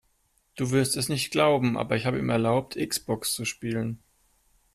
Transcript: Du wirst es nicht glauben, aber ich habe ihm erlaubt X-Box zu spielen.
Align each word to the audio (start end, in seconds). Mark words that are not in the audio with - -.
Du 0.55 0.71
wirst 0.71 0.97
es 0.97 1.09
nicht 1.09 1.29
glauben, 1.29 1.77
aber 1.77 1.95
ich 1.95 2.07
habe 2.07 2.17
ihm 2.17 2.31
erlaubt 2.31 2.75
X-Box 2.75 3.33
zu 3.35 3.45
spielen. 3.45 4.01